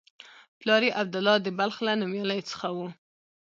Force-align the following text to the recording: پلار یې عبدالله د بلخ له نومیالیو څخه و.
پلار 0.59 0.81
یې 0.87 0.91
عبدالله 1.01 1.35
د 1.41 1.47
بلخ 1.59 1.77
له 1.87 1.93
نومیالیو 2.01 2.47
څخه 2.51 2.67
و. 2.75 2.77